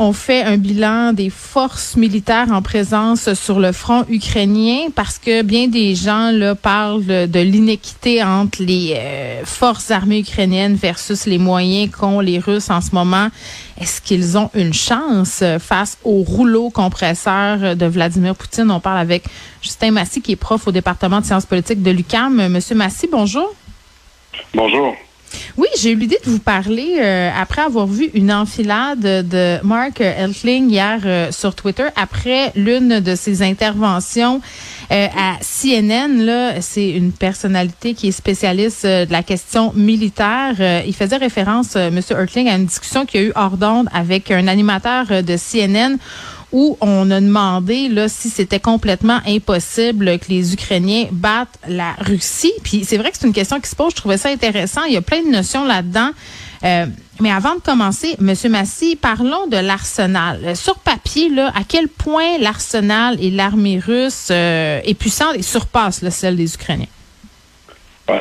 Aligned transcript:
On 0.00 0.12
fait 0.12 0.44
un 0.44 0.58
bilan 0.58 1.12
des 1.12 1.28
forces 1.28 1.96
militaires 1.96 2.52
en 2.52 2.62
présence 2.62 3.34
sur 3.34 3.58
le 3.58 3.72
front 3.72 4.04
ukrainien 4.08 4.90
parce 4.94 5.18
que 5.18 5.42
bien 5.42 5.66
des 5.66 5.96
gens 5.96 6.30
là 6.30 6.54
parlent 6.54 7.04
de 7.04 7.40
l'inéquité 7.40 8.22
entre 8.22 8.62
les 8.62 8.94
euh, 8.96 9.44
forces 9.44 9.90
armées 9.90 10.20
ukrainiennes 10.20 10.76
versus 10.76 11.26
les 11.26 11.38
moyens 11.38 11.90
qu'ont 11.90 12.20
les 12.20 12.38
Russes 12.38 12.70
en 12.70 12.80
ce 12.80 12.94
moment. 12.94 13.26
Est-ce 13.80 14.00
qu'ils 14.00 14.38
ont 14.38 14.50
une 14.54 14.72
chance 14.72 15.42
face 15.58 15.98
au 16.04 16.22
rouleau 16.22 16.70
compresseur 16.70 17.74
de 17.74 17.86
Vladimir 17.86 18.36
Poutine? 18.36 18.70
On 18.70 18.78
parle 18.78 18.98
avec 18.98 19.24
Justin 19.62 19.90
Massy 19.90 20.22
qui 20.22 20.30
est 20.30 20.36
prof 20.36 20.68
au 20.68 20.70
département 20.70 21.20
de 21.20 21.26
sciences 21.26 21.46
politiques 21.46 21.82
de 21.82 21.90
l'UCAM. 21.90 22.46
Monsieur 22.46 22.76
Massy, 22.76 23.08
bonjour. 23.10 23.52
Bonjour. 24.54 24.94
Oui, 25.56 25.66
j'ai 25.80 25.90
eu 25.90 25.96
l'idée 25.96 26.18
de 26.24 26.30
vous 26.30 26.38
parler 26.38 26.98
euh, 27.00 27.30
après 27.36 27.62
avoir 27.62 27.86
vu 27.86 28.10
une 28.14 28.32
enfilade 28.32 29.00
de 29.00 29.58
Mark 29.64 30.00
Eltling 30.00 30.70
hier 30.70 31.00
euh, 31.04 31.32
sur 31.32 31.54
Twitter 31.54 31.86
après 31.96 32.52
l'une 32.54 33.00
de 33.00 33.14
ses 33.14 33.42
interventions 33.42 34.40
euh, 34.92 35.06
à 35.16 35.36
CNN. 35.40 36.24
Là, 36.24 36.60
c'est 36.60 36.90
une 36.90 37.12
personnalité 37.12 37.94
qui 37.94 38.08
est 38.08 38.12
spécialiste 38.12 38.86
de 38.86 39.10
la 39.10 39.22
question 39.22 39.72
militaire. 39.74 40.54
il 40.86 40.94
faisait 40.94 41.16
référence, 41.16 41.74
Monsieur 41.76 42.16
Ertling, 42.16 42.48
à 42.48 42.56
une 42.56 42.66
discussion 42.66 43.04
qu'il 43.04 43.20
y 43.20 43.24
a 43.24 43.26
eu 43.26 43.32
hors 43.34 43.56
d'onde 43.56 43.88
avec 43.92 44.30
un 44.30 44.46
animateur 44.48 45.06
de 45.06 45.36
CNN 45.36 45.98
où 46.52 46.78
on 46.80 47.10
a 47.10 47.20
demandé 47.20 47.88
là 47.88 48.08
si 48.08 48.30
c'était 48.30 48.60
complètement 48.60 49.20
impossible 49.26 50.18
que 50.18 50.28
les 50.28 50.54
Ukrainiens 50.54 51.06
battent 51.10 51.58
la 51.68 51.92
Russie. 52.00 52.52
Puis 52.64 52.84
c'est 52.84 52.96
vrai 52.96 53.10
que 53.10 53.18
c'est 53.18 53.26
une 53.26 53.32
question 53.32 53.60
qui 53.60 53.68
se 53.68 53.76
pose. 53.76 53.90
Je 53.90 53.96
trouvais 53.96 54.16
ça 54.16 54.30
intéressant. 54.30 54.84
Il 54.84 54.94
y 54.94 54.96
a 54.96 55.02
plein 55.02 55.22
de 55.22 55.28
notions 55.28 55.64
là-dedans. 55.64 56.10
Euh, 56.64 56.86
mais 57.20 57.30
avant 57.30 57.54
de 57.54 57.60
commencer, 57.60 58.16
Monsieur 58.18 58.48
Massy, 58.48 58.96
parlons 58.96 59.46
de 59.46 59.56
l'arsenal. 59.56 60.56
Sur 60.56 60.78
papier, 60.78 61.28
là, 61.28 61.52
à 61.54 61.62
quel 61.68 61.88
point 61.88 62.38
l'arsenal 62.38 63.16
et 63.22 63.30
l'armée 63.30 63.78
russe 63.78 64.28
euh, 64.30 64.80
est 64.84 64.94
puissante 64.94 65.36
et 65.36 65.42
surpasse 65.42 66.02
là, 66.02 66.10
celle 66.10 66.36
des 66.36 66.54
Ukrainiens? 66.54 66.86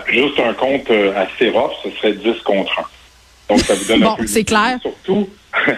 juste 0.10 0.40
un 0.40 0.54
compte 0.54 0.90
euh, 0.90 1.14
assez 1.16 1.50
rough, 1.50 1.72
ce 1.84 1.90
serait 1.92 2.14
10 2.14 2.42
contre 2.44 2.80
1. 2.80 2.84
Donc, 3.50 3.62
ça 3.62 3.76
vous 3.76 3.86
donne 3.86 4.02
bon, 4.02 4.12
un 4.12 4.16
peu 4.16 4.28
c'est 4.28 4.44
clair. 4.44 4.80
Surtout, 4.82 5.30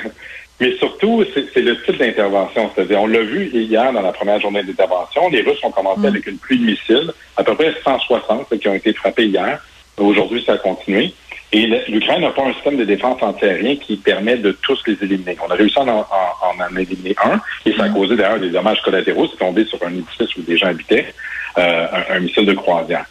Mais 0.60 0.76
surtout, 0.78 1.24
c'est 1.34 1.62
le 1.62 1.82
type 1.84 1.98
d'intervention. 1.98 2.70
C'est-à-dire, 2.76 3.02
on 3.02 3.08
l'a 3.08 3.22
vu 3.22 3.50
hier 3.54 3.94
dans 3.94 4.02
la 4.02 4.12
première 4.12 4.42
journée 4.42 4.64
d'intervention, 4.64 5.30
les 5.30 5.42
Russes 5.42 5.64
ont 5.64 5.72
commencé 5.72 6.06
avec 6.06 6.28
une 6.28 6.38
pluie 6.38 6.60
de 6.60 6.66
missiles, 6.66 7.12
à 7.38 7.44
peu 7.44 7.56
près 7.56 7.74
160 7.84 8.58
qui 8.60 8.68
ont 8.68 8.74
été 8.74 8.94
frappés 8.94 9.28
hier. 9.28 9.60
Aujourd'hui, 9.98 10.44
ça 10.46 10.54
a 10.54 10.58
continué. 10.58 11.14
Et 11.52 11.66
l'Ukraine 11.88 12.22
n'a 12.22 12.30
pas 12.30 12.44
un 12.44 12.54
système 12.54 12.78
de 12.78 12.84
défense 12.84 13.24
antiaérien 13.24 13.76
qui 13.78 13.98
permet 13.98 14.38
de 14.38 14.52
tous 14.52 14.80
les 14.86 14.98
éliminer. 15.02 15.36
On 15.44 15.50
a 15.50 15.56
réussi 15.56 15.80
à 15.80 15.84
en, 15.84 16.06
en, 16.06 16.78
éliminer 16.78 17.16
un, 17.24 17.42
et 17.66 17.74
ça 17.74 17.86
a 17.86 17.90
causé 17.90 18.16
d'ailleurs 18.16 18.40
des 18.40 18.52
dommages 18.52 18.82
collatéraux. 18.84 19.28
C'est 19.32 19.38
tombé 19.38 19.66
sur 19.66 19.84
un 19.84 19.90
édifice 19.90 20.36
où 20.36 20.42
des 20.42 20.58
gens 20.58 20.68
habitaient, 20.68 21.12
euh, 21.58 21.88
un 22.12 22.20
missile 22.20 22.46
de 22.46 22.54
croisière 22.54 23.06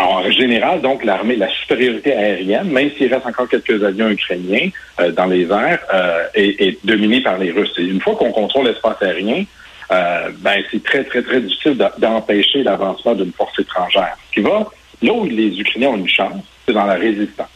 en 0.00 0.30
général, 0.30 0.80
donc, 0.80 1.04
l'armée, 1.04 1.36
la 1.36 1.48
supériorité 1.48 2.12
aérienne, 2.12 2.70
même 2.70 2.90
s'il 2.96 3.12
reste 3.12 3.26
encore 3.26 3.48
quelques 3.48 3.82
avions 3.82 4.08
ukrainiens 4.08 4.70
euh, 5.00 5.10
dans 5.12 5.26
les 5.26 5.50
airs, 5.50 5.80
euh, 5.92 6.26
est, 6.34 6.60
est, 6.60 6.86
dominée 6.86 7.20
par 7.20 7.38
les 7.38 7.50
Russes. 7.50 7.72
Et 7.78 7.84
une 7.84 8.00
fois 8.00 8.14
qu'on 8.16 8.30
contrôle 8.32 8.66
l'espace 8.66 9.00
aérien, 9.02 9.44
euh, 9.90 10.28
ben, 10.38 10.62
c'est 10.70 10.82
très, 10.82 11.04
très, 11.04 11.22
très 11.22 11.40
difficile 11.40 11.78
d'empêcher 11.98 12.62
l'avancement 12.62 13.14
d'une 13.14 13.32
force 13.32 13.58
étrangère. 13.58 14.16
Ce 14.28 14.34
qui 14.34 14.40
va, 14.40 14.66
là 15.02 15.12
où 15.12 15.24
les 15.24 15.58
Ukrainiens 15.58 15.88
ont 15.90 15.96
une 15.96 16.08
chance, 16.08 16.44
c'est 16.66 16.74
dans 16.74 16.86
la 16.86 16.94
résistance. 16.94 17.48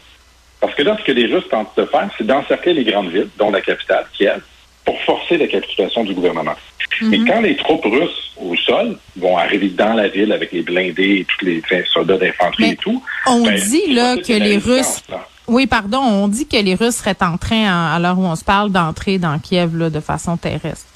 Parce 0.60 0.74
que 0.74 0.82
là, 0.82 0.96
ce 0.98 1.04
que 1.04 1.12
les 1.12 1.26
Russes 1.26 1.48
tentent 1.50 1.76
de 1.76 1.84
faire, 1.84 2.08
c'est 2.16 2.26
d'encercler 2.26 2.72
les 2.72 2.84
grandes 2.84 3.10
villes, 3.10 3.28
dont 3.36 3.50
la 3.50 3.60
capitale, 3.60 4.06
Kiev, 4.12 4.40
pour 4.84 5.00
forcer 5.02 5.36
la 5.36 5.46
capitulation 5.46 6.04
du 6.04 6.14
gouvernement. 6.14 6.54
Mais 7.02 7.18
mhm. 7.18 7.26
quand 7.26 7.40
les 7.40 7.56
troupes 7.56 7.84
russes 7.84 8.32
au 8.36 8.54
sol 8.56 8.98
vont 9.16 9.36
arriver 9.36 9.68
dans 9.68 9.94
la 9.94 10.08
ville 10.08 10.32
avec 10.32 10.52
les 10.52 10.62
blindés 10.62 11.20
et 11.20 11.26
tous 11.26 11.44
les 11.44 11.62
soldats 11.92 12.16
d'infanterie 12.16 12.70
et 12.70 12.76
tout, 12.76 13.02
on 13.26 13.42
ben, 13.44 13.54
dit 13.54 13.92
là 13.92 14.16
que 14.16 14.32
les 14.32 14.58
Russes, 14.58 15.02
oui, 15.48 15.66
pardon, 15.66 15.98
on 15.98 16.28
dit 16.28 16.46
que 16.46 16.56
les 16.56 16.74
Russes 16.74 16.96
seraient 16.96 17.22
en 17.22 17.36
train, 17.36 17.92
à 17.92 17.98
l'heure 17.98 18.18
où 18.18 18.24
on 18.24 18.36
se 18.36 18.44
parle, 18.44 18.70
d'entrer 18.70 19.18
dans 19.18 19.38
Kiev 19.38 19.76
là, 19.76 19.90
de 19.90 20.00
façon 20.00 20.36
terrestre. 20.36 20.86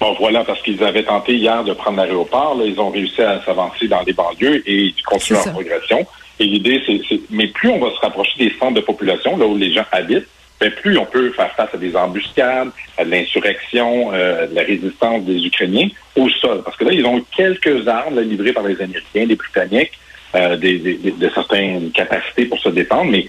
Bon, 0.00 0.14
voilà, 0.18 0.44
parce 0.44 0.62
qu'ils 0.62 0.82
avaient 0.84 1.02
tenté 1.02 1.34
hier 1.34 1.64
de 1.64 1.72
prendre 1.72 1.96
l'aéroport. 1.96 2.56
Ils 2.64 2.78
ont 2.78 2.90
réussi 2.90 3.20
à 3.20 3.44
s'avancer 3.44 3.88
dans 3.88 4.02
les 4.02 4.12
banlieues 4.12 4.62
et 4.64 4.84
ils 4.84 5.02
continuent 5.02 5.38
leur 5.44 5.52
progression. 5.52 6.06
Et 6.38 6.44
l'idée, 6.44 6.80
c'est, 6.86 7.20
mais 7.30 7.48
plus 7.48 7.68
on 7.68 7.80
va 7.80 7.90
se 7.90 7.98
rapprocher 8.00 8.38
des 8.38 8.54
centres 8.60 8.74
de 8.74 8.80
population, 8.80 9.36
là 9.36 9.46
où 9.46 9.56
les 9.56 9.72
gens 9.72 9.84
habitent, 9.90 10.28
ben, 10.60 10.70
plus 10.72 10.98
on 10.98 11.06
peut 11.06 11.30
faire 11.30 11.52
face 11.52 11.72
à 11.72 11.78
des 11.78 11.94
embuscades, 11.94 12.70
à 12.96 13.04
de 13.04 13.10
l'insurrection, 13.10 14.10
euh, 14.12 14.46
de 14.46 14.54
la 14.54 14.62
résistance 14.62 15.24
des 15.24 15.44
Ukrainiens 15.46 15.88
au 16.16 16.28
sol. 16.28 16.62
Parce 16.64 16.76
que 16.76 16.84
là, 16.84 16.92
ils 16.92 17.06
ont 17.06 17.24
quelques 17.36 17.86
armes 17.86 18.20
livrées 18.20 18.52
par 18.52 18.64
les 18.64 18.80
Américains, 18.80 19.24
les 19.26 19.36
Britanniques, 19.36 19.98
euh, 20.34 20.56
des, 20.56 20.78
de 20.78 21.30
certaines 21.34 21.90
capacités 21.92 22.46
pour 22.46 22.58
se 22.58 22.68
défendre, 22.70 23.10
mais 23.10 23.26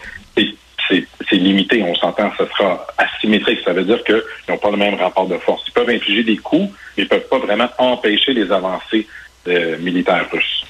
c'est 1.29 1.35
limité. 1.35 1.83
On 1.83 1.95
s'entend, 1.95 2.31
ce 2.37 2.45
sera 2.45 2.87
asymétrique. 2.97 3.59
Ça 3.63 3.73
veut 3.73 3.83
dire 3.83 4.03
qu'ils 4.03 4.23
n'ont 4.49 4.57
pas 4.57 4.71
le 4.71 4.77
même 4.77 4.95
rapport 4.95 5.27
de 5.27 5.37
force. 5.37 5.63
Ils 5.67 5.71
peuvent 5.71 5.89
infliger 5.89 6.23
des 6.23 6.37
coups, 6.37 6.69
mais 6.97 7.03
ils 7.03 7.07
peuvent 7.07 7.27
pas 7.29 7.37
vraiment 7.37 7.69
empêcher 7.77 8.33
les 8.33 8.51
avancées 8.51 9.07
euh, 9.47 9.77
militaires 9.77 10.25
russes. 10.31 10.65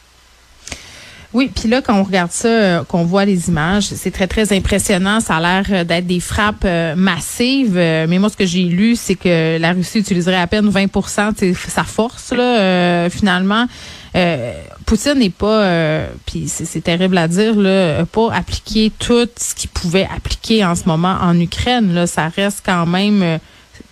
Oui, 1.32 1.52
puis 1.54 1.70
là, 1.70 1.84
quand 1.84 1.94
on 1.94 2.04
regarde 2.04 2.32
ça, 2.32 2.48
euh, 2.48 2.84
qu'on 2.84 3.04
voit 3.04 3.24
les 3.24 3.50
images, 3.50 3.84
c'est 3.84 4.10
très, 4.10 4.26
très 4.26 4.52
impressionnant. 4.52 5.20
Ça 5.20 5.36
a 5.36 5.40
l'air 5.40 5.66
euh, 5.70 5.84
d'être 5.84 6.08
des 6.08 6.20
frappes 6.20 6.66
euh, 6.66 6.96
massives. 6.96 7.76
mais 7.76 8.18
moi, 8.18 8.30
ce 8.30 8.38
que 8.38 8.48
j'ai 8.48 8.64
lu, 8.64 8.96
c'est 8.96 9.14
que 9.14 9.60
la 9.60 9.74
Russie 9.74 10.00
utiliserait 10.00 10.40
à 10.40 10.48
peine 10.48 10.68
20% 10.70 11.40
de 11.40 11.54
sa 11.54 11.84
force, 11.84 12.32
là, 12.32 13.10
finalement. 13.10 13.68
Poutine 14.86 15.20
n'est 15.20 15.30
pas, 15.30 16.08
puis 16.26 16.48
c'est 16.48 16.82
terrible 16.82 17.18
à 17.18 17.28
dire, 17.28 17.56
là, 17.56 18.06
pas 18.06 18.34
appliqué 18.34 18.92
tout 18.98 19.28
ce 19.38 19.54
qu'il 19.54 19.70
pouvait 19.70 20.08
appliquer 20.16 20.66
en 20.66 20.74
ce 20.74 20.86
moment 20.86 21.16
en 21.22 21.40
Ukraine. 21.40 21.94
Là, 21.94 22.08
ça 22.08 22.28
reste 22.28 22.64
quand 22.66 22.88
même, 22.88 23.40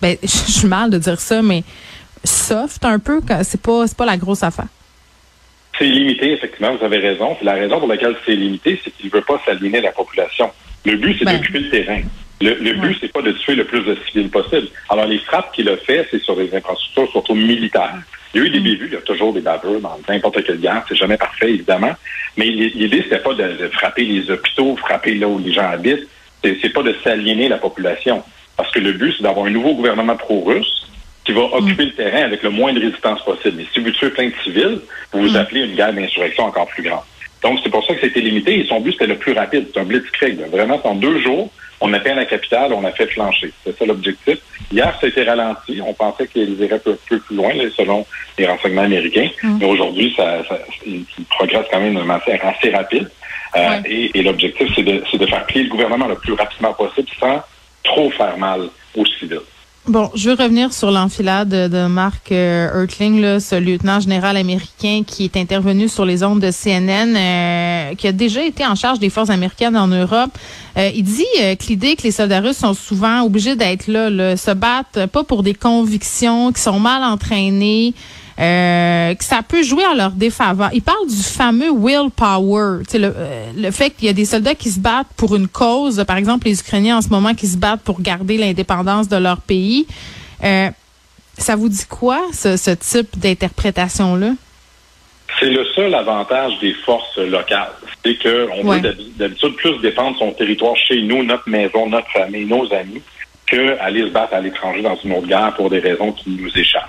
ben, 0.02 0.16
je 0.22 0.28
suis 0.28 0.66
mal 0.66 0.90
de 0.90 0.98
dire 0.98 1.20
ça, 1.20 1.40
mais 1.40 1.62
soft 2.24 2.84
un 2.84 2.98
peu. 2.98 3.20
C'est 3.44 3.60
pas, 3.60 3.86
c'est 3.86 3.96
pas 3.96 4.06
la 4.06 4.16
grosse 4.16 4.42
affaire. 4.42 4.66
C'est 5.78 5.84
limité, 5.84 6.32
effectivement, 6.32 6.74
vous 6.74 6.84
avez 6.84 6.98
raison. 6.98 7.36
la 7.42 7.54
raison 7.54 7.78
pour 7.78 7.88
laquelle 7.88 8.16
c'est 8.26 8.34
limité, 8.34 8.80
c'est 8.82 8.90
qu'il 8.90 9.06
ne 9.06 9.12
veut 9.12 9.22
pas 9.22 9.40
s'aligner 9.46 9.80
la 9.80 9.92
population. 9.92 10.50
Le 10.84 10.96
but, 10.96 11.16
c'est 11.18 11.24
ben. 11.24 11.36
d'occuper 11.36 11.60
le 11.60 11.70
terrain. 11.70 12.00
Le, 12.40 12.72
but, 12.74 12.96
c'est 13.00 13.12
pas 13.12 13.22
de 13.22 13.32
tuer 13.32 13.54
le 13.54 13.64
plus 13.64 13.82
de 13.82 13.96
civils 14.06 14.30
possible. 14.30 14.68
Alors, 14.88 15.06
les 15.06 15.18
frappes 15.18 15.52
qu'il 15.52 15.68
a 15.68 15.76
fait, 15.76 16.06
c'est 16.10 16.22
sur 16.22 16.36
des 16.36 16.54
infrastructures, 16.54 17.10
surtout 17.10 17.34
militaires. 17.34 17.98
Il 18.34 18.40
y 18.40 18.44
a 18.44 18.46
eu 18.46 18.50
des 18.50 18.60
mm. 18.60 18.64
bévues, 18.64 18.86
il 18.86 18.92
y 18.92 18.96
a 18.96 19.00
toujours 19.00 19.32
des 19.32 19.40
baveux 19.40 19.80
dans 19.80 19.98
n'importe 20.08 20.44
quelle 20.44 20.60
guerre. 20.60 20.84
C'est 20.88 20.96
jamais 20.96 21.16
parfait, 21.16 21.50
évidemment. 21.50 21.94
Mais 22.36 22.46
l'idée, 22.46 23.02
c'était 23.02 23.18
pas 23.18 23.34
de, 23.34 23.68
frapper 23.72 24.04
les 24.04 24.30
hôpitaux, 24.30 24.76
frapper 24.76 25.14
là 25.14 25.28
où 25.28 25.38
les 25.38 25.52
gens 25.52 25.68
habitent. 25.68 26.06
C'est 26.42 26.72
pas 26.72 26.82
de 26.82 26.94
s'aliéner 27.02 27.48
la 27.48 27.58
population. 27.58 28.22
Parce 28.56 28.70
que 28.72 28.78
le 28.78 28.92
but, 28.92 29.14
c'est 29.16 29.22
d'avoir 29.22 29.46
un 29.46 29.50
nouveau 29.50 29.74
gouvernement 29.74 30.16
pro-russe 30.16 30.86
qui 31.28 31.34
va 31.34 31.42
occuper 31.42 31.84
le 31.84 31.92
terrain 31.92 32.22
avec 32.22 32.42
le 32.42 32.48
moins 32.48 32.72
de 32.72 32.80
résistance 32.80 33.22
possible. 33.22 33.60
Et 33.60 33.66
si 33.70 33.80
vous 33.80 33.90
tuez 33.90 34.08
plein 34.08 34.28
de 34.28 34.34
civils, 34.42 34.80
vous 35.12 35.20
vous 35.20 35.32
mm. 35.32 35.36
appelez 35.36 35.60
une 35.60 35.74
guerre 35.74 35.92
d'insurrection 35.92 36.44
encore 36.44 36.66
plus 36.68 36.82
grande. 36.82 37.02
Donc, 37.42 37.58
c'est 37.62 37.68
pour 37.68 37.86
ça 37.86 37.94
que 37.94 38.00
c'était 38.00 38.20
limité 38.20 38.60
et 38.60 38.66
son 38.66 38.80
but, 38.80 38.92
c'était 38.92 39.08
le 39.08 39.18
plus 39.18 39.34
rapide. 39.34 39.66
C'est 39.70 39.78
un 39.78 39.84
blitzkrieg. 39.84 40.40
Vraiment, 40.50 40.80
en 40.82 40.94
deux 40.94 41.20
jours, 41.20 41.50
On 41.80 41.92
atteint 41.92 42.14
la 42.14 42.24
capitale, 42.24 42.72
on 42.72 42.82
a 42.84 42.90
fait 42.92 43.06
flancher. 43.06 43.52
C'est 43.62 43.78
ça 43.78 43.84
l'objectif. 43.84 44.38
Hier, 44.72 44.92
ça 44.98 45.06
a 45.06 45.08
été 45.10 45.22
ralenti. 45.22 45.80
On 45.86 45.92
pensait 45.92 46.26
qu'ils 46.26 46.60
iraient 46.60 46.76
un 46.76 46.78
peu, 46.78 46.96
plus 47.06 47.36
loin, 47.36 47.52
selon 47.76 48.06
les 48.38 48.46
renseignements 48.46 48.82
américains. 48.82 49.28
Mm. 49.42 49.58
Mais 49.60 49.66
aujourd'hui, 49.66 50.14
ça, 50.16 50.42
progressent 51.36 51.68
quand 51.70 51.80
même 51.80 51.94
de 51.94 52.00
manière 52.00 52.46
assez 52.46 52.70
rapide. 52.70 53.08
Euh, 53.54 53.80
et, 53.84 54.18
et 54.18 54.22
l'objectif, 54.22 54.66
c'est 54.74 54.82
de, 54.82 55.02
de 55.16 55.26
faire 55.26 55.44
plier 55.44 55.64
le 55.64 55.70
gouvernement 55.70 56.08
le 56.08 56.16
plus 56.16 56.32
rapidement 56.32 56.72
possible 56.72 57.08
sans 57.20 57.42
trop 57.84 58.10
faire 58.12 58.36
mal 58.38 58.62
aux 58.96 59.06
civils. 59.06 59.40
Bon, 59.88 60.10
je 60.14 60.28
veux 60.28 60.36
revenir 60.36 60.74
sur 60.74 60.90
l'enfilade 60.90 61.48
de 61.48 61.86
Mark 61.86 62.30
euh, 62.30 62.82
Ertling, 62.82 63.40
ce 63.40 63.54
lieutenant 63.54 64.00
général 64.00 64.36
américain 64.36 65.00
qui 65.06 65.24
est 65.24 65.34
intervenu 65.38 65.88
sur 65.88 66.04
les 66.04 66.22
ondes 66.22 66.40
de 66.40 66.50
CNN, 66.50 67.16
euh, 67.16 67.94
qui 67.94 68.06
a 68.06 68.12
déjà 68.12 68.44
été 68.44 68.66
en 68.66 68.74
charge 68.74 68.98
des 68.98 69.08
forces 69.08 69.30
américaines 69.30 69.78
en 69.78 69.86
Europe. 69.86 70.30
Euh, 70.76 70.90
il 70.94 71.04
dit 71.04 71.24
que 71.34 71.66
l'idée 71.68 71.96
que 71.96 72.02
les 72.02 72.10
soldats 72.10 72.40
russes 72.40 72.58
sont 72.58 72.74
souvent 72.74 73.22
obligés 73.22 73.56
d'être 73.56 73.86
là, 73.86 74.36
se 74.36 74.50
battent 74.50 75.06
pas 75.06 75.24
pour 75.24 75.42
des 75.42 75.54
convictions, 75.54 76.52
qui 76.52 76.60
sont 76.60 76.78
mal 76.78 77.02
entraînés. 77.02 77.94
Euh, 78.38 79.14
que 79.16 79.24
ça 79.24 79.42
peut 79.42 79.64
jouer 79.64 79.82
à 79.84 79.96
leur 79.96 80.12
défaveur. 80.12 80.70
Il 80.72 80.82
parle 80.82 81.08
du 81.08 81.22
fameux 81.22 81.72
willpower, 81.72 82.84
le, 82.94 83.12
euh, 83.16 83.50
le 83.56 83.70
fait 83.72 83.90
qu'il 83.90 84.06
y 84.06 84.08
a 84.08 84.12
des 84.12 84.26
soldats 84.26 84.54
qui 84.54 84.70
se 84.70 84.78
battent 84.78 85.08
pour 85.16 85.34
une 85.34 85.48
cause, 85.48 86.04
par 86.06 86.16
exemple 86.16 86.46
les 86.46 86.60
Ukrainiens 86.60 86.98
en 86.98 87.02
ce 87.02 87.08
moment 87.08 87.34
qui 87.34 87.48
se 87.48 87.56
battent 87.56 87.82
pour 87.82 88.00
garder 88.00 88.38
l'indépendance 88.38 89.08
de 89.08 89.16
leur 89.16 89.40
pays. 89.40 89.88
Euh, 90.44 90.68
ça 91.36 91.56
vous 91.56 91.68
dit 91.68 91.84
quoi, 91.88 92.20
ce, 92.32 92.56
ce 92.56 92.70
type 92.70 93.18
d'interprétation-là? 93.18 94.34
C'est 95.40 95.50
le 95.50 95.64
seul 95.74 95.92
avantage 95.94 96.52
des 96.60 96.74
forces 96.74 97.18
locales. 97.18 97.72
C'est 98.04 98.16
qu'on 98.22 98.70
veut 98.70 98.80
d'habitude 99.16 99.54
plus 99.56 99.78
défendre 99.80 100.16
son 100.16 100.30
territoire 100.30 100.76
chez 100.76 101.02
nous, 101.02 101.24
notre 101.24 101.48
maison, 101.48 101.88
notre 101.88 102.10
famille, 102.12 102.46
nos 102.46 102.72
amis, 102.72 103.02
qu'aller 103.46 104.02
se 104.02 104.12
battre 104.12 104.34
à 104.34 104.40
l'étranger 104.40 104.82
dans 104.82 104.96
une 105.04 105.12
autre 105.12 105.26
guerre 105.26 105.54
pour 105.56 105.70
des 105.70 105.80
raisons 105.80 106.12
qui 106.12 106.30
nous 106.30 106.56
échappent. 106.56 106.88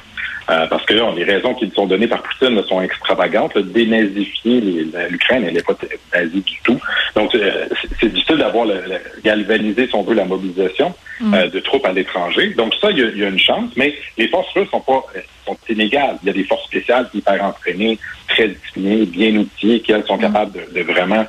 Euh, 0.49 0.65
parce 0.67 0.83
que 0.85 0.93
les 0.93 1.23
raisons 1.23 1.53
qui 1.53 1.69
sont 1.69 1.85
données 1.85 2.07
par 2.07 2.23
Poutine 2.23 2.61
sont 2.63 2.81
extravagantes. 2.81 3.55
Dénazifier 3.57 4.87
l'Ukraine, 5.09 5.43
elle 5.45 5.53
n'est 5.53 5.61
pas 5.61 5.77
nazie 6.13 6.41
du 6.41 6.59
tout. 6.63 6.79
Donc, 7.15 7.35
euh, 7.35 7.65
c'est 7.99 8.11
difficile 8.11 8.37
d'avoir 8.37 8.65
le, 8.65 8.81
galvaniser, 9.23 9.87
si 9.87 9.95
on 9.95 10.01
veut, 10.01 10.15
la 10.15 10.25
mobilisation 10.25 10.93
mm. 11.19 11.33
euh, 11.33 11.47
de 11.49 11.59
troupes 11.59 11.85
à 11.85 11.91
l'étranger. 11.91 12.47
Donc, 12.57 12.73
ça, 12.81 12.89
il 12.89 12.97
y, 12.97 13.23
a, 13.23 13.27
une 13.27 13.39
chance, 13.39 13.71
mais 13.75 13.93
les 14.17 14.27
forces 14.27 14.51
russes 14.55 14.69
sont 14.71 14.81
pas 14.81 15.05
sont 15.45 15.57
inégales. 15.69 16.17
Il 16.23 16.27
y 16.27 16.29
a 16.31 16.33
des 16.33 16.43
forces 16.45 16.65
spéciales 16.65 17.07
hyper 17.13 17.43
entraînées, 17.43 17.99
très 18.27 18.47
disciplinées, 18.47 19.05
bien 19.05 19.35
outillées, 19.35 19.81
qui, 19.81 19.91
elles, 19.91 20.05
sont 20.05 20.17
mm. 20.17 20.21
capables 20.21 20.59
de, 20.73 20.81
vraiment 20.81 21.27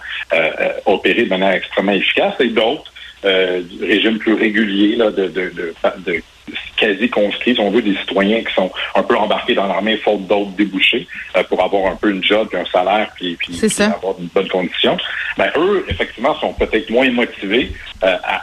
opérer 0.86 1.24
de 1.24 1.28
manière 1.28 1.52
extrêmement 1.52 1.92
efficace, 1.92 2.34
et 2.40 2.48
d'autres 2.48 2.90
euh, 3.22 3.60
régimes 3.82 4.18
plus 4.18 4.32
réguliers 4.32 4.96
là, 4.96 5.10
de, 5.10 5.24
de, 5.28 5.52
de, 5.54 5.74
de 6.06 6.22
quasi 6.80 7.08
conscrits, 7.08 7.54
si 7.54 7.60
on 7.60 7.70
veut, 7.70 7.82
des 7.82 7.96
citoyens 7.96 8.42
qui 8.42 8.52
sont 8.54 8.70
un 8.94 9.02
peu 9.02 9.16
embarqués 9.16 9.54
dans 9.54 9.66
l'armée 9.66 9.98
faute 9.98 10.26
d'autres 10.26 10.50
débouchés 10.52 11.06
euh, 11.36 11.42
pour 11.44 11.62
avoir 11.62 11.92
un 11.92 11.96
peu 11.96 12.10
une 12.10 12.24
job, 12.24 12.48
puis 12.48 12.58
un 12.58 12.64
salaire, 12.66 13.10
puis, 13.14 13.36
puis, 13.36 13.60
avoir 13.82 14.18
une 14.18 14.28
bonne 14.34 14.48
condition. 14.48 14.96
Ben, 15.36 15.50
eux, 15.56 15.84
effectivement, 15.88 16.34
sont 16.40 16.54
peut-être 16.54 16.90
moins 16.90 17.10
motivés 17.10 17.70
euh, 18.02 18.16
à, 18.24 18.42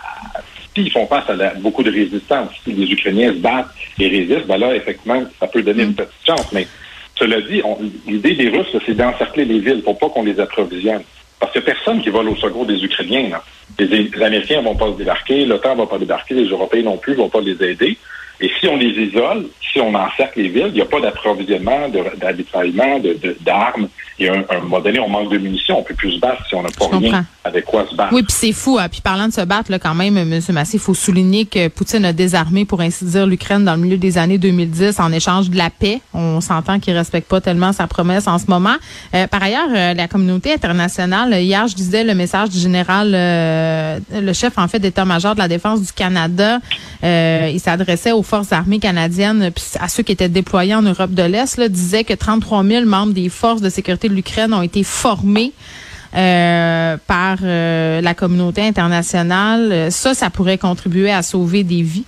s'ils 0.75 0.91
font 0.91 1.07
face 1.07 1.29
à 1.29 1.53
beaucoup 1.55 1.83
de 1.83 1.91
résistance, 1.91 2.49
si 2.63 2.71
les 2.71 2.91
Ukrainiens 2.91 3.33
se 3.33 3.39
battent 3.39 3.73
et 3.99 4.07
résistent, 4.07 4.47
ben 4.47 4.57
là, 4.57 4.75
effectivement, 4.75 5.23
ça 5.39 5.47
peut 5.47 5.63
donner 5.63 5.83
une 5.83 5.89
mm. 5.89 5.95
petite 5.95 6.25
chance. 6.25 6.51
Mais 6.53 6.67
cela 7.15 7.41
dit, 7.41 7.61
l'idée 8.05 8.35
des 8.35 8.49
Russes, 8.49 8.75
c'est 8.85 8.95
d'encercler 8.95 9.45
les 9.45 9.59
villes 9.59 9.81
pour 9.81 9.97
pas 9.97 10.09
qu'on 10.09 10.23
les 10.23 10.39
approvisionne. 10.39 11.01
Parce 11.39 11.51
qu'il 11.51 11.61
n'y 11.61 11.69
a 11.69 11.73
personne 11.73 12.01
qui 12.01 12.09
vole 12.09 12.29
au 12.29 12.35
secours 12.35 12.65
des 12.65 12.83
Ukrainiens. 12.83 13.29
Là. 13.29 13.43
Les, 13.79 14.09
Américains 14.23 14.61
ne 14.61 14.65
vont 14.65 14.75
pas 14.75 14.91
se 14.91 14.97
débarquer, 14.97 15.45
l'OTAN 15.45 15.75
ne 15.75 15.81
va 15.81 15.87
pas 15.87 15.99
débarquer, 15.99 16.33
les 16.33 16.49
Européens 16.49 16.83
non 16.83 16.97
plus 16.97 17.13
ne 17.13 17.17
vont 17.17 17.29
pas 17.29 17.41
les 17.41 17.63
aider. 17.63 17.97
Et 18.39 18.51
si 18.59 18.67
on 18.67 18.77
les 18.77 18.89
isole, 18.89 19.47
si 19.61 19.79
on 19.79 19.93
encercle 19.95 20.41
les 20.41 20.49
villes, 20.49 20.67
il 20.67 20.73
n'y 20.73 20.81
a 20.81 20.85
pas 20.85 20.99
d'approvisionnement, 20.99 21.89
d'avitaillement, 22.17 22.99
d'armes. 23.41 23.89
Et 24.19 24.29
à 24.29 24.33
un, 24.33 24.43
un, 24.49 24.59
moment 24.59 24.79
donné, 24.79 24.99
on 24.99 25.09
manque 25.09 25.31
de 25.31 25.37
munitions. 25.37 25.79
On 25.79 25.83
peut 25.83 25.95
plus 25.95 26.13
se 26.13 26.19
battre 26.19 26.45
si 26.47 26.55
on 26.55 26.61
n'a 26.61 26.69
pas 26.69 26.87
rien 26.97 27.25
Oui, 28.11 28.23
puis 28.23 28.35
c'est 28.37 28.51
fou. 28.51 28.77
Hein. 28.79 28.87
Puis 28.89 29.01
parlant 29.01 29.27
de 29.27 29.33
se 29.33 29.41
battre, 29.41 29.71
quand 29.81 29.95
même, 29.95 30.17
M. 30.17 30.39
Massé, 30.49 30.77
il 30.77 30.79
faut 30.79 30.93
souligner 30.93 31.45
que 31.45 31.67
Poutine 31.67 32.05
a 32.05 32.13
désarmé, 32.13 32.65
pour 32.65 32.81
ainsi 32.81 33.05
dire, 33.05 33.25
l'Ukraine 33.25 33.65
dans 33.65 33.75
le 33.75 33.81
milieu 33.81 33.97
des 33.97 34.17
années 34.17 34.37
2010 34.37 34.99
en 34.99 35.11
échange 35.11 35.49
de 35.49 35.57
la 35.57 35.69
paix. 35.69 36.01
On 36.13 36.41
s'entend 36.41 36.79
qu'il 36.79 36.95
respecte 36.95 37.27
pas 37.27 37.41
tellement 37.41 37.73
sa 37.73 37.87
promesse 37.87 38.27
en 38.27 38.37
ce 38.39 38.45
moment. 38.47 38.75
Euh, 39.13 39.27
par 39.27 39.43
ailleurs, 39.43 39.69
euh, 39.75 39.93
la 39.93 40.07
communauté 40.07 40.53
internationale, 40.53 41.33
hier, 41.41 41.67
je 41.67 41.75
disais 41.75 42.03
le 42.03 42.15
message 42.15 42.49
du 42.49 42.59
général, 42.59 43.11
euh, 43.13 43.99
le 44.13 44.33
chef, 44.33 44.57
en 44.57 44.67
fait, 44.67 44.79
d'état-major 44.79 45.33
de 45.33 45.39
la 45.39 45.47
défense 45.47 45.81
du 45.81 45.93
Canada. 45.93 46.59
il 47.03 47.59
s'adressait 47.59 48.11
aux 48.11 48.23
forces 48.23 48.51
armées 48.51 48.79
canadiennes, 48.79 49.51
puis 49.53 49.63
à 49.79 49.87
ceux 49.87 50.03
qui 50.03 50.11
étaient 50.11 50.29
déployés 50.29 50.75
en 50.75 50.81
Europe 50.81 51.11
de 51.11 51.23
l'Est, 51.23 51.59
disait 51.59 52.03
que 52.03 52.13
33 52.13 52.63
000 52.63 52.85
membres 52.85 53.13
des 53.13 53.29
forces 53.29 53.61
de 53.61 53.69
sécurité 53.69 54.09
de 54.09 54.13
l'Ukraine 54.13 54.53
ont 54.53 54.61
été 54.61 54.83
formés 54.83 55.53
euh, 56.15 56.97
par 57.07 57.37
euh, 57.43 58.01
la 58.01 58.13
communauté 58.13 58.61
internationale. 58.61 59.91
Ça, 59.91 60.13
ça 60.13 60.29
pourrait 60.29 60.57
contribuer 60.57 61.11
à 61.11 61.21
sauver 61.21 61.63
des 61.63 61.81
vies. 61.81 62.05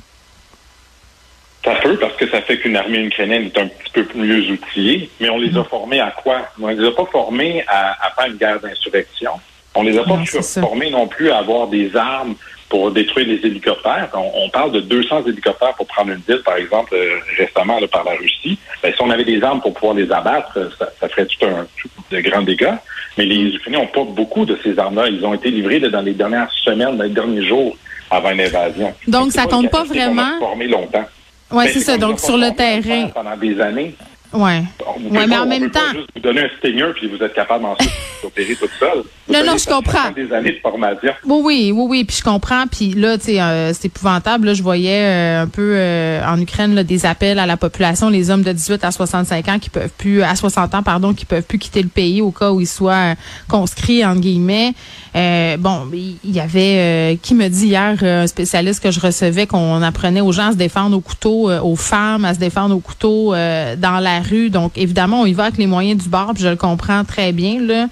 Ça 1.63 1.75
peut, 1.75 1.98
parce 1.98 2.16
que 2.16 2.28
ça 2.30 2.42
fait 2.42 2.57
qu'une 2.57 2.78
armée 2.78 3.00
ukrainienne 3.00 3.46
est 3.46 3.57
un 3.60 3.68
petit 3.68 3.92
peu 3.92 4.07
mieux 4.16 4.51
outillée, 4.51 5.10
mais 5.19 5.30
on 5.30 5.38
les 5.38 5.56
a 5.57 5.63
formés 5.63 6.00
à 6.00 6.12
quoi? 6.12 6.48
On 6.60 6.68
les 6.68 6.88
a 6.88 6.92
pas 6.92 7.06
formés 7.12 7.66
à, 7.68 8.13
faire 8.16 8.28
une 8.28 8.38
guerre 8.38 8.60
d'insurrection. 8.62 9.31
On 9.75 9.84
les 9.84 9.98
a 9.98 10.04
pas 10.04 10.18
formés 10.42 10.90
non 10.90 11.07
plus 11.07 11.31
à 11.31 11.40
avoir 11.40 11.68
des 11.68 11.95
armes 11.95 12.36
pour 12.69 12.92
détruire 12.92 13.27
les 13.27 13.45
hélicoptères. 13.45 14.10
On, 14.13 14.50
parle 14.50 14.71
de 14.71 14.80
200 14.80 15.24
hélicoptères 15.27 15.74
pour 15.74 15.88
prendre 15.88 16.12
une 16.12 16.21
ville, 16.27 16.42
par 16.44 16.56
exemple, 16.56 16.94
euh, 16.94 17.18
récemment 17.38 17.80
par 17.92 18.04
la 18.04 18.12
Russie. 18.12 18.57
Ben, 18.81 18.94
si 18.94 19.01
on 19.01 19.10
avait 19.10 19.25
des 19.25 19.42
armes 19.44 19.60
pour 19.60 19.74
pouvoir 19.74 19.95
les 19.95 20.12
abattre, 20.12 20.54
ça, 20.77 20.89
ça 21.00 21.10
ferait 21.10 21.25
tout 21.25 21.45
un 21.45 21.66
tout 21.81 21.89
de 22.12 22.21
grands 22.21 22.44
dégâts. 22.44 22.75
Mais 23.18 23.25
les 23.25 23.56
Ukrainiens 23.56 23.80
n'ont 23.80 23.88
pas 23.88 24.04
beaucoup 24.04 24.45
de 24.45 24.57
ces 24.63 24.77
armes-là. 24.77 25.10
Ils 25.10 25.25
ont 25.25 25.33
été 25.33 25.50
livrés 25.50 25.80
dans 25.80 26.01
les 26.01 26.13
dernières 26.13 26.51
semaines, 26.63 26.95
dans 26.95 27.04
les 27.04 27.10
derniers 27.10 27.45
jours 27.45 27.75
avant 28.12 28.31
une 28.31 28.42
invasion. 28.42 28.94
Donc, 29.07 29.31
ça 29.31 29.45
compte 29.45 29.69
pas 29.69 29.83
vraiment. 29.83 30.39
Formé 30.39 30.68
longtemps. 30.68 31.06
Oui, 31.51 31.66
c'est 31.74 31.80
ça. 31.80 31.98
Donc, 31.98 32.19
sur 32.19 32.38
le 32.38 32.51
terrain. 32.56 33.10
Pendant 33.10 33.36
des 33.36 33.60
années. 33.60 33.95
Ouais. 34.31 34.64
ouais, 35.12 35.28
mais 35.28 35.38
en 35.38 35.46
même 35.48 35.72
temps. 35.72 35.80
juste 35.92 36.10
vous 36.16 36.22
donner 36.22 36.42
un 36.42 36.50
stinger 36.60 36.92
puis 36.96 37.08
vous 37.08 37.24
êtes 37.24 37.34
capable 37.34 37.66
ensuite 37.66 37.92
d'opérer 38.22 38.56
tout 38.56 38.70
seul. 38.80 39.04
non, 39.28 39.44
non, 39.44 39.58
je 39.58 39.66
comprends. 39.66 40.12
Des 40.16 40.31
années 40.31 40.52
de 40.52 40.60
formation. 40.60 41.14
Oui, 41.26 41.42
oui, 41.44 41.72
oui, 41.74 41.86
oui, 41.90 42.04
puis 42.04 42.18
je 42.18 42.24
comprends. 42.24 42.66
Puis 42.68 42.94
là, 42.94 43.18
tu 43.18 43.26
sais, 43.26 43.42
euh, 43.42 43.74
c'est 43.74 43.86
épouvantable. 43.86 44.48
Là, 44.48 44.54
je 44.54 44.62
voyais 44.62 45.04
euh, 45.04 45.44
un 45.44 45.48
peu 45.48 45.74
euh, 45.76 46.22
en 46.26 46.40
Ukraine 46.40 46.76
là, 46.76 46.84
des 46.84 47.08
appels 47.08 47.40
à 47.40 47.48
la 47.48 47.58
population, 47.58 48.10
les 48.10 48.30
hommes 48.30 48.44
de 48.44 48.52
18 48.52 48.84
à 48.84 48.92
65 48.92 49.48
ans 49.48 49.60
qui 49.60 49.72
peuvent 49.72 49.92
plus, 49.98 50.22
à 50.22 50.36
60 50.36 50.76
ans, 50.76 50.84
pardon, 50.84 51.14
qui 51.14 51.26
peuvent 51.26 51.44
plus 51.44 51.58
quitter 51.58 51.81
le 51.81 51.90
pays 51.90 52.22
au 52.22 52.31
cas 52.31 52.52
où 52.52 52.62
ils 52.62 52.68
soient 52.68 53.16
conscrits 53.48 54.06
entre 54.06 54.22
guillemets. 54.22 54.74
bon, 55.14 55.88
il 55.92 56.18
y 56.31 56.40
avait 56.40 57.18
qui 57.21 57.33
me 57.33 57.48
dit 57.48 57.68
hier 57.68 57.95
un 58.04 58.28
spécialiste 58.28 58.83
que 58.83 58.92
je 58.92 59.00
recevais 59.00 59.48
qu'on 59.48 59.81
apprenait 59.81 60.21
aux 60.21 60.31
gens 60.31 60.50
à 60.50 60.52
se 60.52 60.57
défendre 60.57 60.95
au 60.95 61.02
couteau, 61.02 61.52
aux 61.52 61.76
femmes 61.76 62.26
à 62.26 62.33
se 62.33 62.40
défendre 62.40 62.76
au 62.76 62.80
couteau 62.80 63.31
dans 63.31 64.00
la 64.00 64.19
Donc, 64.49 64.73
évidemment, 64.76 65.21
on 65.21 65.26
y 65.26 65.33
va 65.33 65.45
avec 65.45 65.57
les 65.57 65.68
moyens 65.68 66.02
du 66.02 66.09
bord, 66.09 66.33
puis 66.33 66.44
je 66.44 66.49
le 66.49 66.56
comprends 66.56 67.04
très 67.04 67.31
bien. 67.31 67.90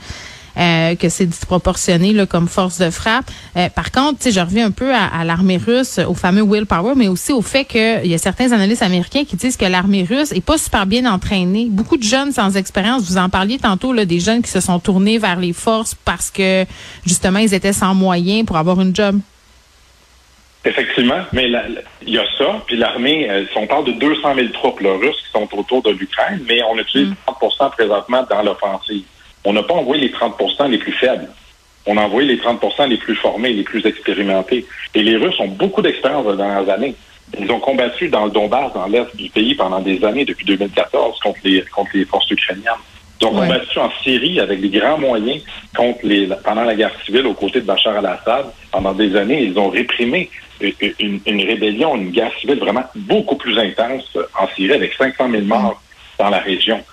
Euh, 0.58 0.96
que 0.96 1.08
c'est 1.10 1.28
disproportionné 1.28 2.16
comme 2.26 2.48
force 2.48 2.80
de 2.80 2.90
frappe. 2.90 3.30
Euh, 3.58 3.70
par 3.70 3.92
contre, 3.92 4.32
je 4.32 4.40
reviens 4.40 4.66
un 4.66 4.72
peu 4.72 4.92
à, 4.92 5.24
l'armée 5.24 5.58
russe, 5.58 6.00
au 6.00 6.16
fameux 6.16 6.42
willpower, 6.42 6.94
mais 6.96 7.08
aussi 7.08 7.32
au 7.32 7.44
fait 7.44 7.64
qu'il 7.64 8.08
y 8.08 8.16
a 8.16 8.18
certains 8.18 8.52
analystes 8.52 8.82
américains 8.82 9.24
qui 9.24 9.36
disent 9.36 9.56
que 9.56 9.66
l'armée 9.66 10.04
russe 10.04 10.32
est 10.32 10.42
pas 10.42 10.58
super 10.58 10.88
bien 10.88 11.06
entraînée. 11.06 11.68
Beaucoup 11.70 11.96
de 11.96 12.02
jeunes 12.02 12.32
sans 12.32 12.58
expérience, 12.58 13.04
vous 13.04 13.18
en 13.18 13.30
parliez 13.30 13.60
tantôt, 13.60 13.94
là, 13.94 14.06
des 14.06 14.20
jeunes 14.20 14.42
qui 14.42 14.50
se 14.50 14.60
sont 14.60 14.80
tournés 14.80 15.20
vers 15.20 15.40
les 15.40 15.54
forces 15.54 15.96
parce 16.06 16.32
que 16.32 16.66
justement 17.06 17.38
ils 17.38 17.54
étaient 17.54 17.74
sans 17.74 17.94
moyens 17.94 18.44
pour 18.44 18.58
avoir 18.58 18.82
une 18.82 18.96
job. 18.96 19.20
Effectivement, 20.66 21.22
mais 21.32 21.50
il 22.02 22.14
y 22.14 22.18
a 22.18 22.26
ça. 22.38 22.62
Puis 22.66 22.78
l'armée, 22.78 23.30
euh, 23.30 23.46
on 23.56 23.68
parle 23.68 23.86
de 23.86 23.92
200 23.94 24.36
000 24.36 24.48
troupes 24.50 24.80
russes 24.80 25.22
qui 25.26 25.32
sont 25.32 25.48
autour 25.58 25.82
de 25.84 25.92
l'Ukraine, 25.92 26.44
mais 26.48 26.62
on 26.64 26.78
utilise 26.78 27.14
30 27.26 27.38
mm. 27.42 27.70
présentement 27.72 28.26
dans 28.30 28.42
l'offensive. 28.42 29.04
On 29.46 29.54
n'a 29.54 29.64
pas 29.64 29.76
envoyé 29.76 30.08
les 30.08 30.14
30% 30.14 30.70
les 30.70 30.78
plus 30.78 30.92
faibles. 30.94 31.30
On 31.86 31.96
a 31.96 32.02
envoyé 32.02 32.28
les 32.28 32.42
30% 32.42 32.90
les 32.90 32.98
plus 32.98 33.16
formés, 33.16 33.54
les 33.54 33.64
plus 33.64 33.86
expérimentés. 33.86 34.66
Et 34.94 35.04
les 35.04 35.16
Russes 35.16 35.40
ont 35.40 35.48
beaucoup 35.48 35.82
d'expérience 35.82 36.26
dans 36.26 36.32
les 36.32 36.38
dernières 36.38 36.70
années. 36.70 36.96
Ils 37.40 37.50
ont 37.52 37.60
combattu 37.60 38.10
dans 38.10 38.26
le 38.26 38.32
Donbass, 38.32 38.74
dans 38.74 38.88
l'est 38.88 39.16
du 39.16 39.30
pays, 39.30 39.56
pendant 39.56 39.80
des 39.80 40.04
années, 40.04 40.26
depuis 40.26 40.46
2014, 40.46 41.20
contre 41.20 41.40
les, 41.46 41.62
contre 41.74 41.92
les 41.94 42.06
forces 42.06 42.30
ukrainiennes. 42.30 42.74
Ils 43.20 43.26
ont 43.28 43.32
combattu 43.32 43.80
en 43.80 43.92
Syrie 44.04 44.40
avec 44.40 44.62
des 44.62 44.70
grands 44.70 44.98
moyens 44.98 45.42
contre 45.76 46.00
les, 46.04 46.28
pendant 46.44 46.64
la 46.64 46.76
guerre 46.76 46.94
civile 47.06 47.26
aux 47.26 47.34
côtés 47.34 47.62
de 47.62 47.66
Bachar 47.66 47.98
al-Assad. 47.98 48.46
Pendant 48.72 48.94
des 48.94 49.16
années, 49.16 49.44
ils 49.44 49.58
ont 49.58 49.70
réprimé 49.70 50.30
une, 50.62 51.20
une, 51.26 51.42
rébellion, 51.42 51.96
une 51.96 52.12
guerre 52.12 52.32
civile 52.40 52.60
vraiment 52.60 52.84
beaucoup 52.96 53.36
plus 53.36 53.58
intense 53.58 54.18
en 54.40 54.48
Syrie 54.56 54.74
avec 54.74 54.94
500 54.94 55.30
000 55.30 55.44
morts 55.44 55.82
dans 56.20 56.30
la 56.30 56.40
région. 56.40 56.84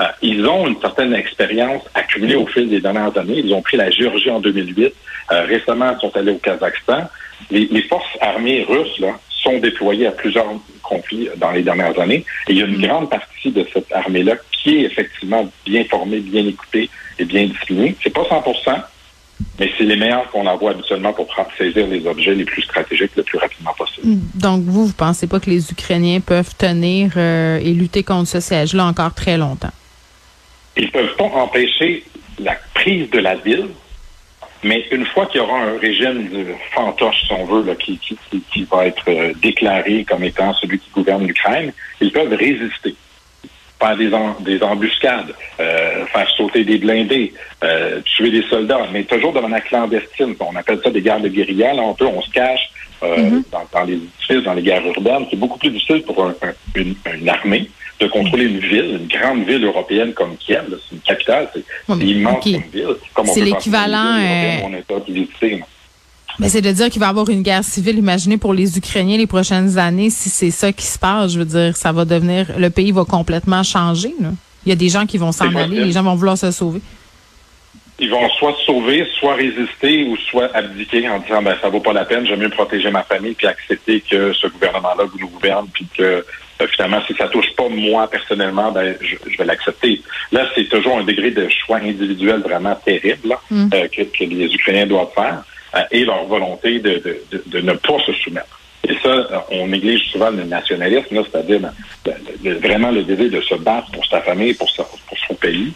Euh, 0.00 0.04
ils 0.22 0.44
ont 0.46 0.66
une 0.66 0.80
certaine 0.80 1.14
expérience 1.14 1.82
accumulée 1.94 2.34
au 2.34 2.46
fil 2.46 2.68
des 2.68 2.80
dernières 2.80 3.16
années. 3.16 3.40
Ils 3.44 3.54
ont 3.54 3.62
pris 3.62 3.76
la 3.76 3.90
Géorgie 3.90 4.30
en 4.30 4.40
2008. 4.40 4.92
Euh, 5.32 5.44
récemment, 5.44 5.94
ils 5.96 6.00
sont 6.00 6.16
allés 6.16 6.32
au 6.32 6.38
Kazakhstan. 6.38 7.08
les, 7.50 7.82
forces 7.82 8.18
armées 8.20 8.64
russes 8.68 8.98
là, 8.98 9.18
sont 9.44 9.58
déployées 9.58 10.06
à 10.06 10.12
plusieurs 10.12 10.46
conflits 10.82 11.28
dans 11.36 11.52
les 11.52 11.62
dernières 11.62 11.98
années. 12.00 12.24
Et 12.48 12.52
il 12.52 12.58
y 12.58 12.62
a 12.62 12.66
une 12.66 12.78
mm. 12.78 12.86
grande 12.86 13.10
partie 13.10 13.50
de 13.50 13.66
cette 13.72 13.92
armée-là 13.92 14.36
qui 14.50 14.76
est 14.78 14.82
effectivement 14.82 15.48
bien 15.64 15.84
formée, 15.84 16.20
bien 16.20 16.46
écoutée 16.46 16.90
et 17.18 17.24
bien 17.24 17.44
disciplinée. 17.46 17.94
C'est 18.02 18.12
pas 18.12 18.24
100 18.28 18.42
mais 19.58 19.70
c'est 19.76 19.84
les 19.84 19.96
meilleurs 19.96 20.30
qu'on 20.30 20.46
envoie 20.46 20.70
habituellement 20.70 21.12
pour 21.12 21.28
saisir 21.58 21.86
les 21.86 22.06
objets 22.06 22.34
les 22.34 22.44
plus 22.44 22.62
stratégiques 22.62 23.10
le 23.16 23.22
plus 23.22 23.38
rapidement 23.38 23.74
possible. 23.76 24.06
Mm. 24.06 24.20
Donc, 24.34 24.62
vous, 24.62 24.86
vous 24.86 24.92
pensez 24.92 25.26
pas 25.26 25.40
que 25.40 25.50
les 25.50 25.70
Ukrainiens 25.70 26.20
peuvent 26.20 26.54
tenir 26.56 27.12
euh, 27.16 27.58
et 27.58 27.72
lutter 27.72 28.02
contre 28.02 28.28
ce 28.28 28.40
siège-là 28.40 28.84
encore 28.84 29.14
très 29.14 29.36
longtemps? 29.36 29.72
Ils 30.76 30.90
peuvent 30.90 31.14
pas 31.16 31.24
empêcher 31.24 32.04
la 32.38 32.56
prise 32.74 33.10
de 33.10 33.18
la 33.18 33.36
ville, 33.36 33.68
mais 34.64 34.86
une 34.90 35.06
fois 35.06 35.26
qu'il 35.26 35.40
y 35.40 35.44
aura 35.44 35.60
un 35.60 35.78
régime 35.78 36.28
de 36.28 36.46
fantoche, 36.72 37.22
si 37.26 37.32
on 37.32 37.44
veut, 37.44 37.74
qui, 37.74 38.66
va 38.70 38.86
être 38.86 39.04
euh, 39.08 39.32
déclaré 39.42 40.04
comme 40.04 40.24
étant 40.24 40.52
celui 40.54 40.78
qui 40.78 40.90
gouverne 40.90 41.26
l'Ukraine, 41.26 41.72
ils 42.00 42.12
peuvent 42.12 42.32
résister 42.32 42.94
faire 43.78 43.96
des, 43.96 44.10
des 44.40 44.62
embuscades, 44.62 45.34
euh, 45.60 46.06
faire 46.06 46.28
sauter 46.36 46.64
des 46.64 46.78
blindés, 46.78 47.32
euh, 47.62 48.00
tuer 48.04 48.30
des 48.30 48.42
soldats, 48.42 48.86
mais 48.92 49.04
toujours 49.04 49.32
de 49.32 49.40
manière 49.40 49.64
clandestine. 49.64 50.34
On 50.40 50.56
appelle 50.56 50.80
ça 50.82 50.90
des 50.90 51.02
guerres 51.02 51.20
de 51.20 51.28
guérilla. 51.28 51.74
Là, 51.74 51.82
on 51.82 51.94
peut, 51.94 52.06
on 52.06 52.22
se 52.22 52.30
cache 52.30 52.70
euh, 53.02 53.16
mm-hmm. 53.16 53.42
dans, 53.72 53.84
les 53.84 53.94
édifices, 53.94 54.42
dans 54.44 54.54
les 54.54 54.62
guerres 54.62 54.86
urbaines. 54.86 55.26
C'est 55.30 55.38
beaucoup 55.38 55.58
plus 55.58 55.70
difficile 55.70 56.02
pour 56.02 56.32
une, 56.74 57.28
armée 57.28 57.68
de 58.00 58.06
contrôler 58.06 58.46
une 58.46 58.58
ville, 58.58 59.00
une 59.00 59.06
grande 59.06 59.44
ville 59.44 59.64
européenne 59.64 60.12
comme 60.12 60.36
Kiev. 60.36 60.64
C'est 60.68 60.96
une 60.96 61.02
capitale, 61.02 61.50
c'est 61.54 61.64
immense 61.98 62.44
comme 63.14 63.26
ville. 63.26 63.34
C'est 63.34 63.40
l'équivalent. 63.40 64.18
Mais 66.38 66.48
c'est 66.48 66.60
de 66.60 66.72
dire 66.72 66.90
qu'il 66.90 67.00
va 67.00 67.06
y 67.06 67.10
avoir 67.10 67.28
une 67.28 67.42
guerre 67.42 67.62
civile, 67.62 67.98
imaginez 67.98 68.38
pour 68.38 68.54
les 68.54 68.76
Ukrainiens 68.76 69.16
les 69.16 69.26
prochaines 69.26 69.78
années, 69.78 70.10
si 70.10 70.28
c'est 70.28 70.50
ça 70.50 70.72
qui 70.72 70.84
se 70.84 70.98
passe, 70.98 71.32
je 71.32 71.38
veux 71.38 71.44
dire, 71.44 71.76
ça 71.76 71.92
va 71.92 72.04
devenir, 72.04 72.58
le 72.58 72.70
pays 72.70 72.90
va 72.90 73.04
complètement 73.04 73.62
changer. 73.62 74.12
Il 74.66 74.68
y 74.68 74.72
a 74.72 74.76
des 74.76 74.88
gens 74.88 75.06
qui 75.06 75.16
vont 75.16 75.30
s'en 75.30 75.54
aller, 75.54 75.84
les 75.84 75.92
gens 75.92 76.02
vont 76.02 76.16
vouloir 76.16 76.36
se 76.36 76.50
sauver. 76.50 76.80
Ils 78.00 78.10
vont 78.10 78.28
soit 78.30 78.56
se 78.58 78.64
sauver, 78.64 79.06
soit 79.20 79.34
résister 79.34 80.04
ou 80.04 80.16
soit 80.16 80.50
abdiquer 80.52 81.08
en 81.08 81.20
disant 81.20 81.40
ben 81.40 81.56
ça 81.62 81.68
vaut 81.68 81.78
pas 81.78 81.92
la 81.92 82.04
peine, 82.04 82.26
j'aime 82.26 82.40
mieux 82.40 82.48
protéger 82.48 82.90
ma 82.90 83.04
famille 83.04 83.34
puis 83.34 83.46
accepter 83.46 84.00
que 84.00 84.32
ce 84.32 84.48
gouvernement-là 84.48 85.04
nous 85.20 85.28
gouverne 85.28 85.68
puis 85.72 85.86
que 85.96 86.24
euh, 86.60 86.66
finalement 86.68 87.00
si 87.06 87.14
ça 87.14 87.28
touche 87.28 87.50
pas 87.56 87.68
moi 87.68 88.08
personnellement, 88.08 88.70
ben 88.70 88.94
je, 89.00 89.36
vais 89.36 89.44
l'accepter. 89.44 90.00
Là, 90.32 90.48
c'est 90.54 90.68
toujours 90.68 90.98
un 90.98 91.04
degré 91.04 91.30
de 91.30 91.48
choix 91.48 91.78
individuel 91.78 92.40
vraiment 92.40 92.74
terrible 92.76 93.36
mm. 93.50 93.68
euh, 93.74 93.88
que 93.88 94.24
les 94.24 94.54
Ukrainiens 94.54 94.86
doivent 94.86 95.12
faire. 95.14 95.42
Euh, 95.74 95.80
et 95.90 96.04
leur 96.04 96.24
volonté 96.26 96.78
de, 96.78 97.20
ne 97.60 97.72
pas 97.72 97.98
se 98.06 98.12
soumettre. 98.12 98.60
Et 98.86 98.94
ça, 99.02 99.46
on 99.50 99.66
néglige 99.66 100.04
souvent 100.12 100.30
le 100.30 100.44
nationalisme, 100.44 101.22
c'est-à-dire 101.24 101.60
vraiment 102.60 102.90
le 102.90 103.02
désir 103.02 103.30
de 103.30 103.40
se 103.40 103.54
battre 103.54 103.90
pour 103.90 104.04
sa 104.06 104.20
famille, 104.20 104.54
pour, 104.54 104.70
son 104.70 105.34
pays. 105.40 105.72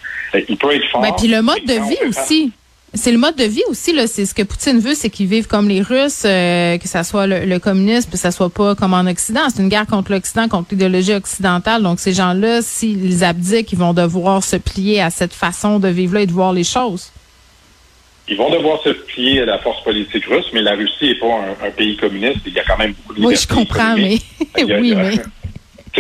Il 0.49 0.57
peut 0.57 0.75
être 0.75 0.87
fort. 0.91 1.01
Mais 1.01 1.11
puis 1.19 1.27
le 1.27 1.41
mode 1.41 1.65
de 1.65 1.89
vie 1.89 2.07
aussi. 2.07 2.53
C'est 2.95 3.13
le 3.13 3.19
mode 3.19 3.37
de 3.37 3.45
vie 3.45 3.63
aussi 3.69 3.93
là. 3.93 4.07
C'est 4.07 4.25
ce 4.25 4.35
que 4.35 4.43
Poutine 4.43 4.79
veut, 4.79 4.95
c'est 4.95 5.11
qu'ils 5.11 5.27
vivent 5.27 5.47
comme 5.47 5.69
les 5.69 5.83
Russes, 5.83 6.23
que 6.23 6.89
ça 6.89 7.05
soit 7.05 7.27
le, 7.27 7.59
communisme, 7.59 8.11
que 8.11 8.17
ça 8.17 8.31
soit 8.31 8.49
pas 8.51 8.75
comme 8.75 8.95
en 8.95 9.07
Occident. 9.07 9.43
C'est 9.55 9.63
une 9.63 9.69
guerre 9.69 9.87
contre 9.87 10.11
l'Occident, 10.11 10.49
contre 10.49 10.69
l'idéologie 10.71 11.13
occidentale. 11.13 11.83
Donc 11.83 12.01
ces 12.01 12.15
gens-là, 12.15 12.63
s'ils 12.63 13.25
abdiquent, 13.25 13.73
ils 13.73 13.79
vont 13.79 13.93
devoir 13.93 14.43
se 14.43 14.57
plier 14.57 15.03
à 15.03 15.11
cette 15.11 15.35
façon 15.35 15.79
de 15.79 15.89
vivre 15.89 16.15
là 16.15 16.23
et 16.23 16.27
de 16.27 16.33
voir 16.33 16.53
les 16.53 16.65
choses. 16.65 17.13
Ils 18.31 18.37
vont 18.37 18.51
devoir 18.51 18.83
se 18.83 18.91
plier 18.91 19.41
à 19.43 19.47
la 19.47 19.59
force 19.59 19.83
politique 19.83 20.27
russe, 20.27 20.45
mais 20.53 20.61
la 20.61 20.75
Russie 20.75 21.07
n'est 21.07 21.15
pas 21.15 21.41
un, 21.65 21.71
pays 21.71 21.97
communiste. 21.97 22.41
Il 22.47 22.53
y 22.53 22.59
a 22.59 22.65
quand 22.65 22.77
même 22.77 22.93
beaucoup 22.93 23.21
de 23.21 23.27
Oui, 23.27 23.37
je 23.37 23.49
comprends, 23.49 23.95
mais 23.97 24.19
oui, 24.59 24.95
mais 24.95 25.19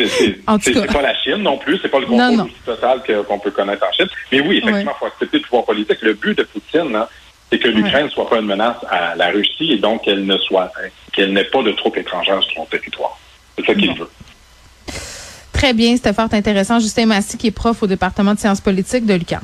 c'est 0.06 0.86
pas 0.86 1.02
la 1.02 1.14
Chine 1.22 1.42
non 1.42 1.58
plus, 1.58 1.78
c'est 1.82 1.88
pas 1.88 1.98
le 1.98 2.06
contrôle 2.06 2.50
total 2.64 3.02
qu'on 3.26 3.38
peut 3.38 3.50
connaître 3.50 3.84
en 3.86 3.92
Chine. 3.92 4.08
Mais 4.32 4.40
oui, 4.40 4.58
effectivement, 4.58 4.92
il 4.94 4.98
faut 4.98 5.06
accepter 5.06 5.38
le 5.38 5.42
pouvoir 5.42 5.64
politique. 5.64 5.98
Le 6.02 6.14
but 6.14 6.36
de 6.36 6.44
Poutine, 6.44 6.96
c'est 7.50 7.58
que 7.58 7.68
l'Ukraine 7.68 8.06
ne 8.06 8.10
soit 8.10 8.28
pas 8.28 8.38
une 8.38 8.46
menace 8.46 8.76
à 8.90 9.16
la 9.16 9.28
Russie 9.28 9.72
et 9.72 9.78
donc 9.78 10.04
qu'elle 10.04 10.24
ne 10.24 10.38
soit 10.38 10.70
qu'elle 11.12 11.32
n'ait 11.32 11.44
pas 11.44 11.62
de 11.62 11.72
troupes 11.72 11.96
étrangères 11.96 12.42
sur 12.42 12.54
son 12.54 12.66
territoire. 12.66 13.18
C'est 13.56 13.66
ça 13.66 13.74
qu'il 13.74 13.92
veut. 13.94 14.10
Très 15.52 15.72
bien, 15.72 15.96
c'était 15.96 16.12
fort 16.12 16.28
intéressant. 16.32 16.78
Justin 16.78 17.06
Massy, 17.06 17.36
qui 17.36 17.48
est 17.48 17.52
prof 17.52 17.82
au 17.82 17.86
département 17.86 18.34
de 18.34 18.38
sciences 18.38 18.60
politiques 18.60 19.06
de 19.06 19.14
l'UQAM. 19.14 19.42